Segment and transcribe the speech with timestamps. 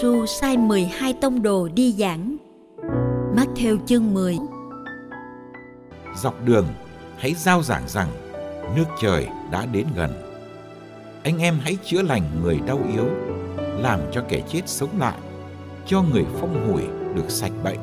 [0.00, 2.36] Giêsu sai 12 tông đồ đi giảng.
[3.36, 4.38] Matthew chương 10
[6.16, 6.66] Dọc đường,
[7.18, 8.08] hãy giao giảng rằng
[8.76, 10.10] nước trời đã đến gần.
[11.24, 13.04] Anh em hãy chữa lành người đau yếu,
[13.78, 15.18] làm cho kẻ chết sống lại,
[15.86, 16.82] cho người phong hủi
[17.14, 17.78] được sạch bệnh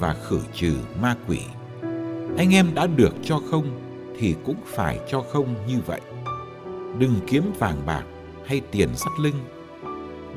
[0.00, 1.40] và khử trừ ma quỷ.
[2.36, 3.66] Anh em đã được cho không
[4.18, 6.00] thì cũng phải cho không như vậy.
[6.98, 8.04] Đừng kiếm vàng bạc
[8.46, 9.40] hay tiền sắt lưng.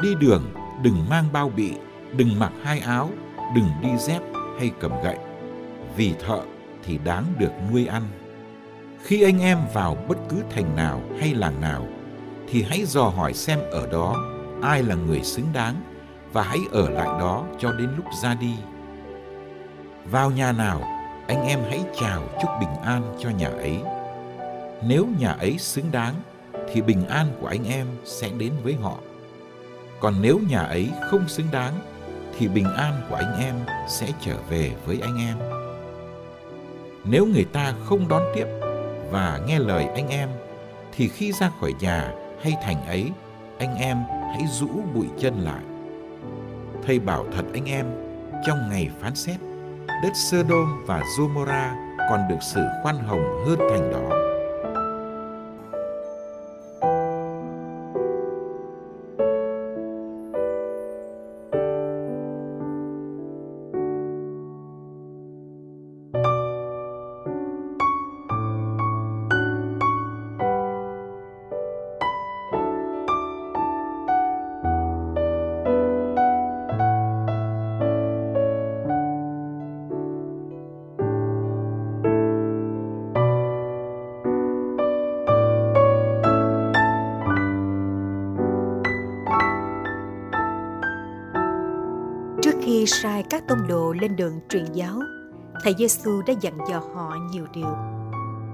[0.02, 0.42] Đi đường
[0.84, 1.74] đừng mang bao bị,
[2.16, 3.10] đừng mặc hai áo,
[3.56, 4.22] đừng đi dép
[4.60, 5.18] hay cầm gậy.
[5.98, 6.42] Vì thợ
[6.84, 8.04] thì đáng được nuôi ăn.
[9.04, 11.88] Khi anh em vào bất cứ thành nào hay làng nào,
[12.50, 14.16] thì hãy dò hỏi xem ở đó
[14.62, 15.76] ai là người xứng đáng
[16.34, 18.54] và hãy ở lại đó cho đến lúc ra đi.
[20.06, 20.82] Vào nhà nào,
[21.28, 23.78] anh em hãy chào chúc bình an cho nhà ấy.
[24.88, 26.14] Nếu nhà ấy xứng đáng,
[26.74, 28.98] thì bình an của anh em sẽ đến với họ
[30.02, 31.74] còn nếu nhà ấy không xứng đáng,
[32.38, 33.56] thì bình an của anh em
[33.88, 35.38] sẽ trở về với anh em.
[37.04, 38.46] Nếu người ta không đón tiếp
[39.12, 40.30] và nghe lời anh em,
[40.96, 43.12] thì khi ra khỏi nhà hay thành ấy,
[43.60, 45.64] anh em hãy rũ bụi chân lại.
[46.86, 47.86] Thầy bảo thật anh em,
[48.48, 49.38] trong ngày phán xét,
[49.88, 51.72] đất sơ đôm và Gomorrah
[52.10, 54.21] còn được sự khoan hồng hơn thành đó.
[92.92, 95.00] Sai các tông đồ lên đường truyền giáo,
[95.64, 97.68] Thầy Giêsu đã dặn dò họ nhiều điều.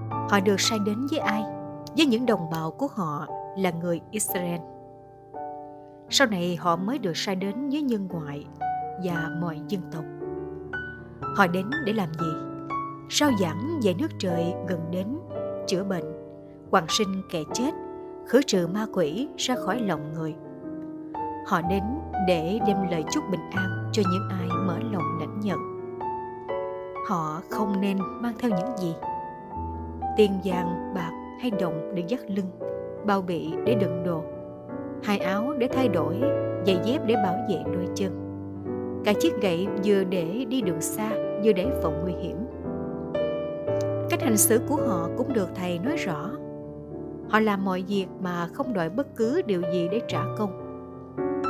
[0.09, 1.43] Họ được sai đến với ai?
[1.97, 3.27] Với những đồng bào của họ
[3.57, 4.61] là người Israel.
[6.09, 8.45] Sau này họ mới được sai đến với nhân ngoại
[9.03, 10.03] và mọi dân tộc.
[11.35, 12.31] Họ đến để làm gì?
[13.09, 15.19] Sao giảng về nước trời gần đến,
[15.67, 16.05] chữa bệnh,
[16.71, 17.71] hoàng sinh kẻ chết,
[18.27, 20.35] khử trừ ma quỷ ra khỏi lòng người.
[21.47, 21.83] Họ đến
[22.27, 25.59] để đem lời chúc bình an cho những ai mở lòng lãnh nhận.
[27.07, 28.95] Họ không nên mang theo những gì?
[30.17, 31.11] Tiền vàng, bạc
[31.41, 32.51] hay đồng để dắt lưng,
[33.05, 34.23] bao bị để đựng đồ,
[35.03, 36.21] hai áo để thay đổi,
[36.65, 38.23] giày dép để bảo vệ đôi chân.
[39.05, 41.09] Cả chiếc gậy vừa để đi đường xa,
[41.43, 42.37] vừa để phòng nguy hiểm.
[44.09, 46.29] Cách hành xử của họ cũng được thầy nói rõ.
[47.29, 50.66] Họ làm mọi việc mà không đòi bất cứ điều gì để trả công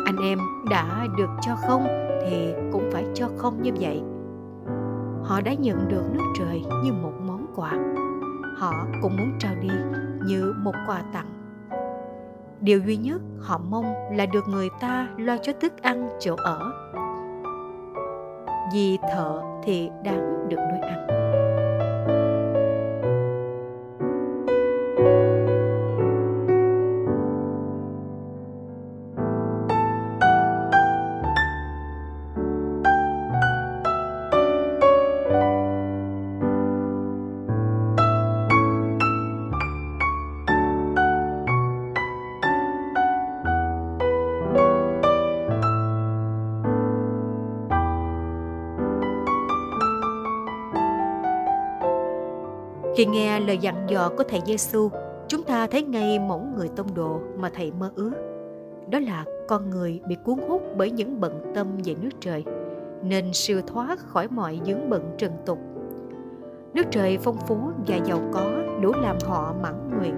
[0.08, 0.40] anh em
[0.70, 1.88] đã được cho không
[2.22, 4.02] thì cũng phải cho không như vậy.
[5.24, 7.72] Họ đã nhận được nước trời như một món quà.
[8.58, 9.70] Họ cũng muốn trao đi
[10.26, 11.30] như một quà tặng.
[12.62, 16.72] Điều duy nhất họ mong là được người ta lo cho thức ăn chỗ ở.
[18.74, 21.08] Vì thợ thì đáng được nuôi ăn.
[52.98, 54.90] Khi nghe lời dặn dò của thầy Giêsu,
[55.28, 58.12] chúng ta thấy ngay mẫu người tông đồ mà thầy mơ ước.
[58.90, 62.44] Đó là con người bị cuốn hút bởi những bận tâm về nước trời,
[63.04, 65.60] nên siêu thoát khỏi mọi dướng bận trần tục.
[66.74, 67.58] Nước trời phong phú
[67.88, 68.52] và giàu có
[68.82, 70.16] đủ làm họ mãn nguyện,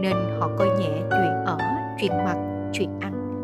[0.00, 1.58] nên họ coi nhẹ chuyện ở,
[2.00, 2.36] chuyện mặc,
[2.72, 3.42] chuyện ăn.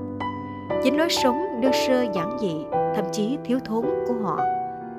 [0.82, 2.54] Chính lối sống đơn sơ giản dị,
[2.94, 4.38] thậm chí thiếu thốn của họ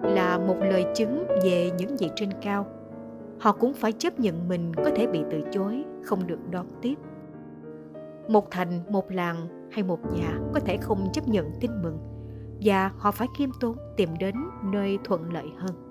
[0.01, 2.66] là một lời chứng về những gì trên cao
[3.40, 6.96] họ cũng phải chấp nhận mình có thể bị từ chối, không được đón tiếp.
[8.28, 11.98] Một thành, một làng hay một nhà có thể không chấp nhận tin mừng
[12.62, 15.85] và họ phải khiêm tốn tìm đến nơi thuận lợi hơn.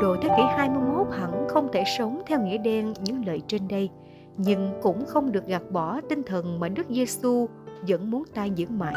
[0.00, 3.90] Đồ thế kỷ 21 hẳn không thể sống theo nghĩa đen những lời trên đây,
[4.36, 7.46] nhưng cũng không được gạt bỏ tinh thần mà Đức Giêsu
[7.88, 8.94] vẫn muốn ta giữ mãi.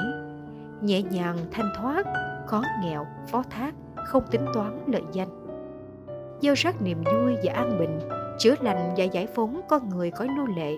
[0.82, 2.06] Nhẹ nhàng, thanh thoát,
[2.46, 5.30] khó nghèo, phó thác, không tính toán lợi danh.
[6.42, 8.00] Gieo rắc niềm vui và an bình,
[8.40, 10.78] chữa lành và giải phóng con người có nô lệ.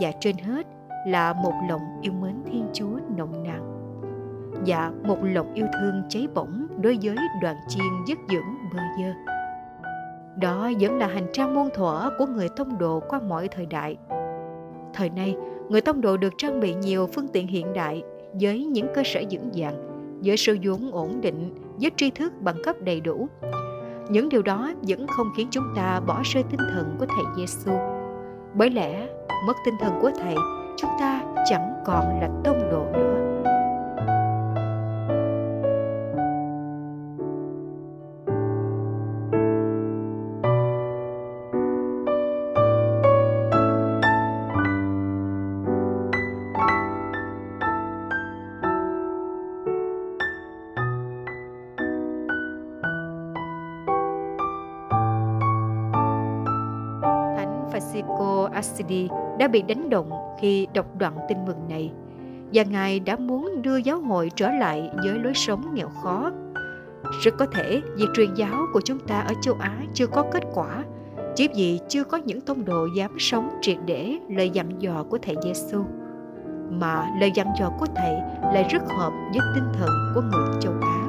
[0.00, 0.66] Và trên hết
[1.06, 3.75] là một lòng yêu mến Thiên Chúa nồng nàn
[4.66, 9.12] và một lòng yêu thương cháy bỏng đối với đoàn chiên dứt dưỡng bơ dơ.
[10.36, 13.96] Đó vẫn là hành trang muôn thuở của người tông độ qua mọi thời đại.
[14.94, 15.36] Thời nay,
[15.68, 18.02] người tông độ được trang bị nhiều phương tiện hiện đại
[18.40, 19.74] với những cơ sở vững vàng,
[20.24, 23.28] với sự vốn ổn định, với tri thức bằng cấp đầy đủ.
[24.08, 27.72] Những điều đó vẫn không khiến chúng ta bỏ rơi tinh thần của Thầy Giêsu.
[28.54, 29.06] Bởi lẽ,
[29.46, 30.34] mất tinh thần của Thầy,
[30.76, 33.35] chúng ta chẳng còn là tông độ nữa.
[58.18, 59.08] Cô Assisi
[59.38, 60.10] đã bị đánh động
[60.40, 61.92] khi đọc đoạn tin mừng này
[62.52, 66.30] và Ngài đã muốn đưa giáo hội trở lại với lối sống nghèo khó.
[67.22, 70.42] Rất có thể việc truyền giáo của chúng ta ở châu Á chưa có kết
[70.54, 70.84] quả,
[71.34, 75.18] chỉ vì chưa có những tông đồ dám sống triệt để lời dặn dò của
[75.22, 75.84] Thầy Giêsu.
[76.70, 80.72] Mà lời dặn dò của Thầy lại rất hợp với tinh thần của người châu
[80.82, 81.05] Á.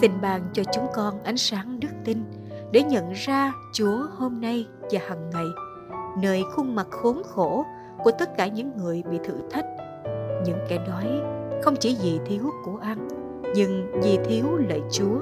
[0.00, 2.18] Xin ban cho chúng con ánh sáng đức tin
[2.72, 5.46] để nhận ra Chúa hôm nay và hằng ngày,
[6.22, 7.64] nơi khuôn mặt khốn khổ
[8.04, 9.64] của tất cả những người bị thử thách.
[10.44, 11.06] Những kẻ đói
[11.62, 13.08] không chỉ vì thiếu của ăn,
[13.54, 15.18] nhưng vì thiếu lợi Chúa.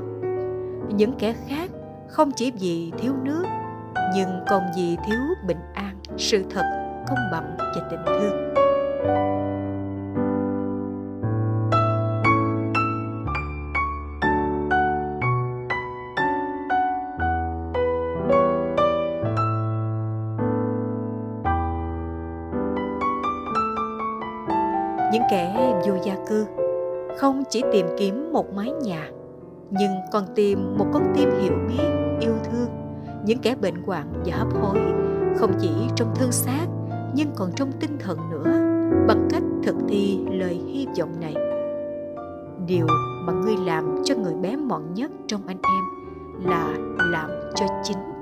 [0.95, 1.71] Những kẻ khác
[2.09, 3.45] không chỉ vì thiếu nước,
[4.15, 6.65] nhưng còn vì thiếu bình an, sự thật,
[7.09, 8.55] công bằng và tình thương.
[25.31, 26.47] Kẻ vô gia cư.
[27.19, 29.11] Không chỉ tìm kiếm một mái nhà,
[29.71, 31.85] nhưng còn tìm một con tim hiểu biết,
[32.21, 32.69] yêu thương.
[33.25, 34.79] Những kẻ bệnh hoạn và hấp hối,
[35.37, 36.67] không chỉ trong thân xác,
[37.15, 38.53] nhưng còn trong tinh thần nữa,
[39.09, 41.35] bằng cách thực thi lời hy vọng này.
[42.67, 42.87] Điều
[43.27, 45.85] mà ngươi làm cho người bé mọn nhất trong anh em
[46.51, 46.75] là
[47.13, 48.18] làm cho chính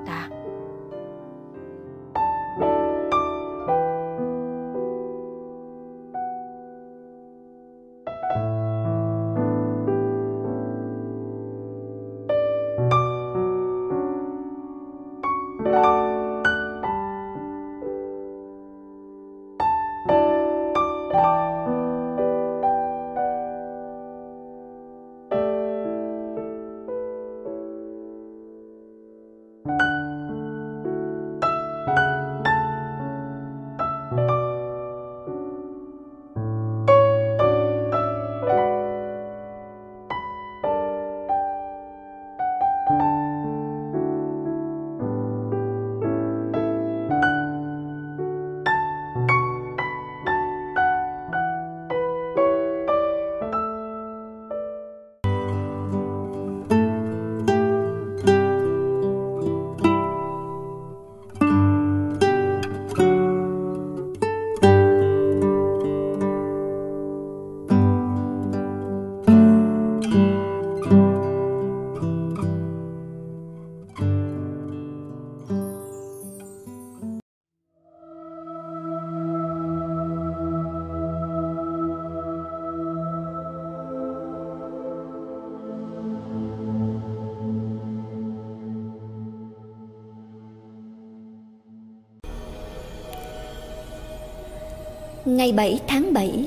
[95.27, 96.45] Ngày 7 tháng 7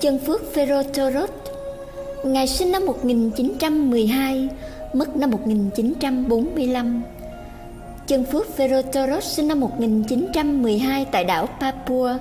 [0.00, 1.26] Chân Phước Ferotorot
[2.24, 4.48] Ngài sinh năm 1912
[4.92, 7.02] Mất năm 1945
[8.06, 12.18] Chân Phước Ferotorot sinh năm 1912 tại đảo Papua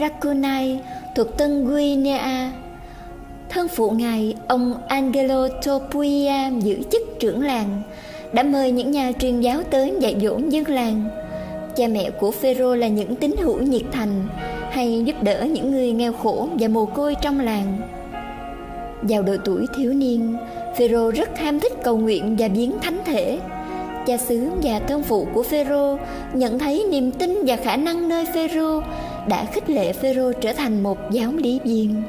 [0.00, 0.80] Rakunai
[1.16, 2.52] thuộc Tân Guinea.
[3.48, 7.82] Thân phụ ngài, ông Angelo Topuia, giữ chức trưởng làng,
[8.32, 11.04] đã mời những nhà truyền giáo tới dạy dỗ dân làng.
[11.76, 14.28] Cha mẹ của Phêrô là những tín hữu nhiệt thành
[14.72, 17.78] hay giúp đỡ những người nghèo khổ và mồ côi trong làng.
[19.02, 20.36] Vào độ tuổi thiếu niên
[20.76, 23.38] Phêrô rất ham thích cầu nguyện và viếng thánh thể.
[24.06, 25.96] Cha xứ và thân phụ của Phêrô
[26.32, 28.80] nhận thấy niềm tin và khả năng nơi Phêrô
[29.28, 32.02] đã khích lệ Phêrô trở thành một giáo lý viên.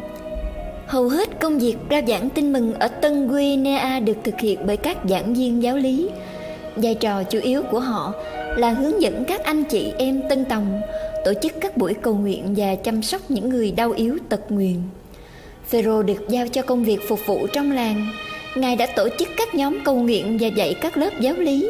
[0.87, 4.77] Hầu hết công việc ra giảng tin mừng ở Tân Guinea được thực hiện bởi
[4.77, 6.09] các giảng viên giáo lý.
[6.75, 8.13] Vai trò chủ yếu của họ
[8.57, 10.81] là hướng dẫn các anh chị em tân tòng,
[11.25, 14.75] tổ chức các buổi cầu nguyện và chăm sóc những người đau yếu tật nguyền.
[15.67, 18.07] Phêrô được giao cho công việc phục vụ trong làng.
[18.55, 21.69] Ngài đã tổ chức các nhóm cầu nguyện và dạy các lớp giáo lý.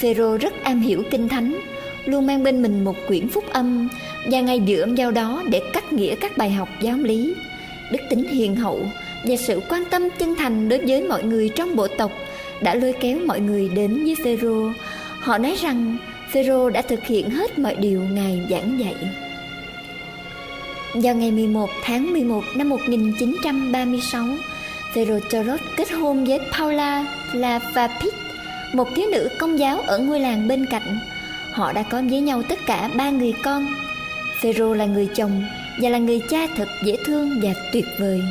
[0.00, 1.60] Phêrô rất am hiểu kinh thánh,
[2.04, 3.88] luôn mang bên mình một quyển phúc âm
[4.30, 7.34] và ngài dựa vào đó để cắt nghĩa các bài học giáo lý
[7.90, 8.80] đức tính hiền hậu
[9.24, 12.12] và sự quan tâm chân thành đối với mọi người trong bộ tộc
[12.62, 14.70] đã lôi kéo mọi người đến với Phêrô.
[15.20, 15.96] Họ nói rằng
[16.32, 18.94] Phêrô đã thực hiện hết mọi điều Ngài giảng dạy.
[20.94, 24.26] Vào ngày 11 tháng 11 năm 1936,
[24.94, 28.14] Phêrô Chorot kết hôn với Paula Lavapit,
[28.72, 30.98] một thiếu nữ công giáo ở ngôi làng bên cạnh.
[31.52, 33.66] Họ đã có với nhau tất cả ba người con.
[34.40, 35.42] Phêrô là người chồng
[35.82, 38.22] và là người cha thật dễ thương và tuyệt vời.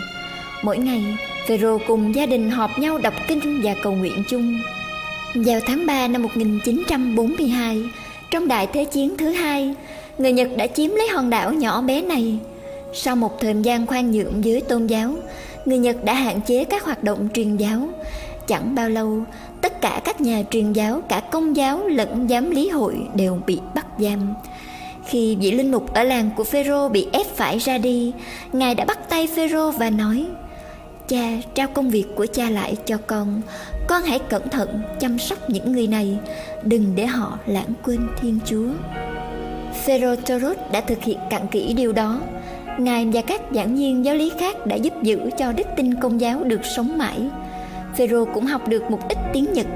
[0.63, 1.03] Mỗi ngày,
[1.47, 4.59] Phêrô cùng gia đình họp nhau đọc kinh và cầu nguyện chung.
[5.45, 7.83] Vào tháng 3 năm 1942,
[8.31, 9.75] trong đại thế chiến thứ hai,
[10.17, 12.37] người Nhật đã chiếm lấy hòn đảo nhỏ bé này.
[12.93, 15.15] Sau một thời gian khoan nhượng dưới tôn giáo,
[15.65, 17.89] người Nhật đã hạn chế các hoạt động truyền giáo.
[18.47, 19.23] Chẳng bao lâu,
[19.61, 23.59] tất cả các nhà truyền giáo, cả công giáo lẫn giám lý hội đều bị
[23.75, 24.33] bắt giam.
[25.07, 28.11] Khi vị linh mục ở làng của Phêrô bị ép phải ra đi,
[28.53, 30.25] ngài đã bắt tay Phêrô và nói:
[31.07, 33.41] "Cha trao công việc của cha lại cho con,
[33.87, 36.17] con hãy cẩn thận chăm sóc những người này,
[36.63, 38.67] đừng để họ lãng quên Thiên Chúa."
[39.83, 40.15] Phêrô
[40.71, 42.21] đã thực hiện cặn kỹ điều đó.
[42.79, 46.21] Ngài và các giảng viên giáo lý khác đã giúp giữ cho đức tin công
[46.21, 47.19] giáo được sống mãi.
[47.95, 49.67] Phêrô cũng học được một ít tiếng Nhật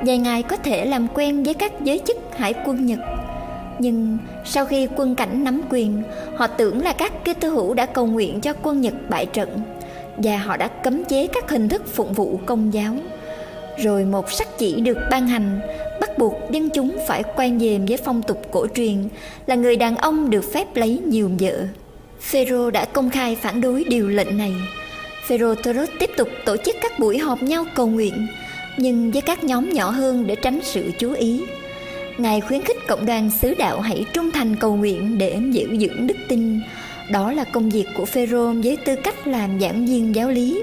[0.00, 2.98] và ngài có thể làm quen với các giới chức hải quân Nhật
[3.80, 6.02] nhưng sau khi quân cảnh nắm quyền,
[6.36, 9.60] họ tưởng là các kê tư hữu đã cầu nguyện cho quân Nhật bại trận
[10.16, 12.94] và họ đã cấm chế các hình thức phụng vụ công giáo.
[13.82, 15.60] Rồi một sắc chỉ được ban hành
[16.00, 19.08] bắt buộc dân chúng phải quen về với phong tục cổ truyền
[19.46, 21.66] là người đàn ông được phép lấy nhiều vợ.
[22.20, 24.52] Phêrô đã công khai phản đối điều lệnh này.
[25.26, 28.26] Phêrô Torres tiếp tục tổ chức các buổi họp nhau cầu nguyện,
[28.76, 31.44] nhưng với các nhóm nhỏ hơn để tránh sự chú ý.
[32.18, 36.06] Ngài khuyến khích cộng đoàn sứ đạo hãy trung thành cầu nguyện để giữ vững
[36.06, 36.60] đức tin.
[37.10, 40.62] Đó là công việc của Phêrô với tư cách làm giảng viên giáo lý.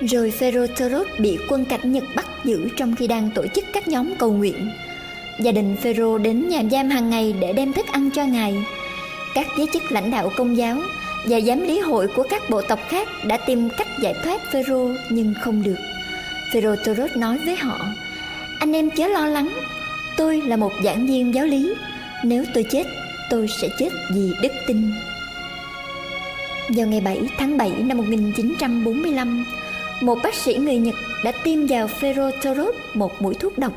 [0.00, 3.88] Rồi Phêrô Torot bị quân cảnh Nhật bắt giữ trong khi đang tổ chức các
[3.88, 4.70] nhóm cầu nguyện.
[5.40, 8.54] Gia đình Phêrô đến nhà giam hàng ngày để đem thức ăn cho ngài.
[9.34, 10.76] Các giới chức lãnh đạo công giáo
[11.24, 14.88] và giám lý hội của các bộ tộc khác đã tìm cách giải thoát Phêrô
[15.10, 15.78] nhưng không được.
[16.52, 17.78] Phêrô Torot nói với họ:
[18.58, 19.48] "Anh em chớ lo lắng,
[20.18, 21.74] Tôi là một giảng viên giáo lý
[22.24, 22.86] Nếu tôi chết
[23.30, 24.90] tôi sẽ chết vì đức tin
[26.68, 29.44] Vào ngày 7 tháng 7 năm 1945
[30.00, 33.72] một bác sĩ người Nhật đã tiêm vào Ferrotorot một mũi thuốc độc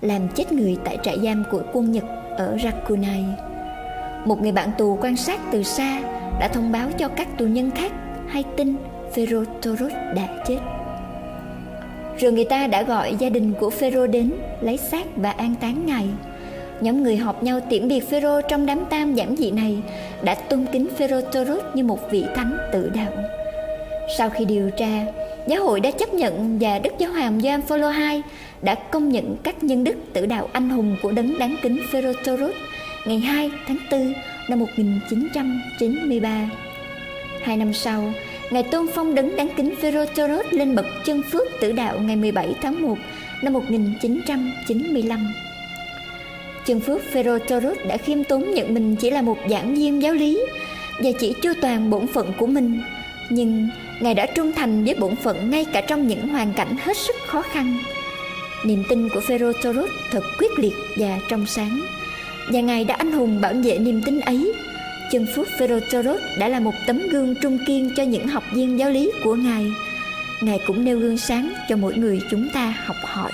[0.00, 2.04] Làm chết người tại trại giam của quân Nhật
[2.36, 3.24] ở Rakunai
[4.24, 6.00] Một người bạn tù quan sát từ xa
[6.40, 7.92] đã thông báo cho các tù nhân khác
[8.28, 8.74] hay tin
[9.14, 10.58] Ferrotorot đã chết
[12.18, 15.86] rồi người ta đã gọi gia đình của Phêrô đến lấy xác và an táng
[15.86, 16.06] ngài.
[16.80, 19.78] Nhóm người họp nhau tiễn biệt Phêrô trong đám tang giản dị này
[20.24, 23.12] đã tôn kính Phêrô Torus như một vị thánh tự đạo.
[24.18, 25.04] Sau khi điều tra,
[25.46, 28.22] giáo hội đã chấp nhận và Đức Giáo hoàng Gioan Phaolô II
[28.62, 32.12] đã công nhận các nhân đức tử đạo anh hùng của đấng đáng kính Phêrô
[33.06, 34.12] ngày 2 tháng 4
[34.48, 36.50] năm 1993.
[37.42, 38.12] Hai năm sau,
[38.52, 42.54] Ngài tôn phong đấng đáng kính Pherotorot lên bậc chân phước tử đạo ngày 17
[42.62, 42.98] tháng 1
[43.42, 45.32] năm 1995.
[46.66, 50.44] Chân phước Pherotorot đã khiêm tốn nhận mình chỉ là một giảng viên giáo lý
[51.02, 52.80] và chỉ chu toàn bổn phận của mình.
[53.30, 53.68] Nhưng
[54.02, 57.16] Ngài đã trung thành với bổn phận ngay cả trong những hoàn cảnh hết sức
[57.26, 57.78] khó khăn.
[58.64, 61.80] Niềm tin của Pherotorot thật quyết liệt và trong sáng.
[62.52, 64.52] Và Ngài đã anh hùng bảo vệ niềm tin ấy
[65.12, 68.90] chân phước Phaerotorot đã là một tấm gương trung kiên cho những học viên giáo
[68.90, 69.72] lý của Ngài.
[70.40, 73.32] Ngài cũng nêu gương sáng cho mỗi người chúng ta học hỏi.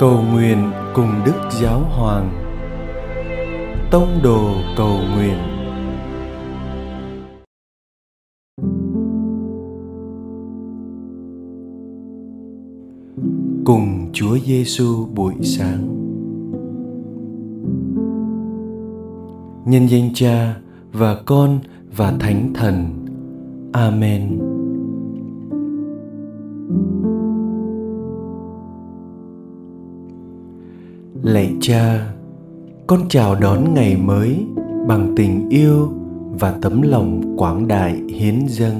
[0.00, 2.30] Cầu nguyện cùng đức giáo hoàng
[3.90, 5.38] tông đồ cầu nguyện
[13.64, 15.96] cùng Chúa Giêsu buổi sáng.
[19.64, 20.56] Nhân danh Cha
[20.92, 21.58] và Con
[21.96, 23.06] và Thánh Thần.
[23.72, 24.49] Amen.
[31.30, 32.12] Lạy Cha,
[32.86, 34.46] con chào đón ngày mới
[34.88, 35.88] bằng tình yêu
[36.40, 38.74] và tấm lòng quảng đại hiến dâng.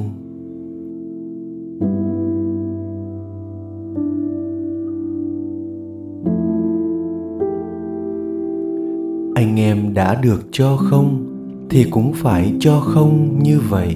[9.34, 11.26] Anh em đã được cho không
[11.70, 13.94] thì cũng phải cho không như vậy.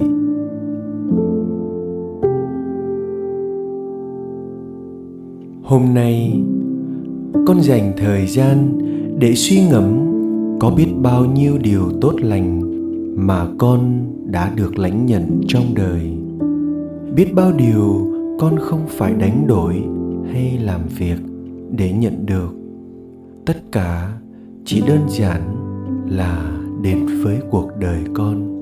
[5.63, 6.41] Hôm nay
[7.47, 8.79] con dành thời gian
[9.19, 10.15] để suy ngẫm
[10.59, 12.61] có biết bao nhiêu điều tốt lành
[13.27, 16.11] mà con đã được lãnh nhận trong đời.
[17.15, 19.83] Biết bao điều con không phải đánh đổi
[20.33, 21.19] hay làm việc
[21.77, 22.55] để nhận được.
[23.45, 24.13] Tất cả
[24.65, 25.41] chỉ đơn giản
[26.09, 28.54] là đến với cuộc đời con.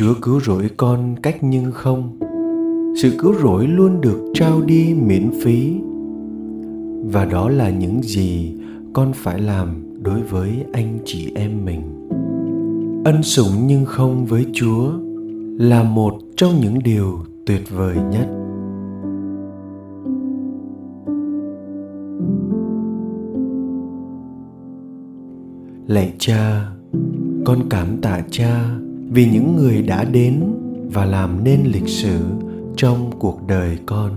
[0.00, 2.18] Chúa cứu rỗi con cách nhưng không.
[3.02, 5.80] Sự cứu rỗi luôn được trao đi miễn phí.
[7.04, 8.54] Và đó là những gì
[8.92, 12.08] con phải làm đối với anh chị em mình.
[13.04, 14.92] Ân sủng nhưng không với Chúa
[15.58, 18.28] là một trong những điều tuyệt vời nhất.
[25.86, 26.68] Lạy cha,
[27.44, 30.44] con cảm tạ cha vì những người đã đến
[30.92, 32.18] và làm nên lịch sử
[32.76, 34.12] trong cuộc đời con.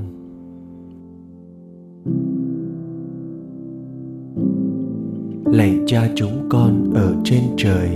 [5.45, 7.89] Lạy cha chúng con ở trên trời,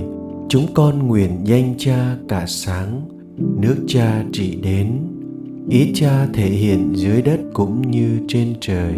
[0.50, 3.02] chúng con nguyện danh cha cả sáng,
[3.38, 4.98] nước cha trị đến,
[5.70, 8.94] ý cha thể hiện dưới đất cũng như trên trời.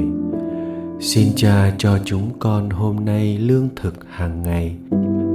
[1.00, 4.76] Xin cha cho chúng con hôm nay lương thực hàng ngày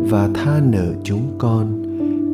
[0.03, 1.84] và tha nợ chúng con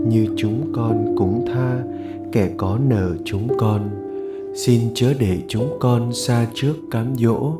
[0.09, 1.85] như chúng con cũng tha,
[2.33, 3.91] kẻ có nợ chúng con.
[4.55, 7.53] Xin chớ để chúng con xa trước cám dỗ,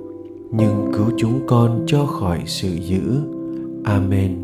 [0.51, 3.21] nhưng cứu chúng con cho khỏi sự dữ.
[3.85, 4.37] Amen.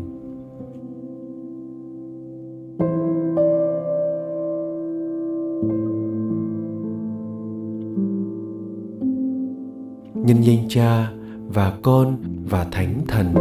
[10.13, 11.11] Nhân danh cha
[11.53, 12.17] và con
[12.49, 13.33] và thánh thần.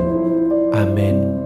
[0.72, 1.45] Amen.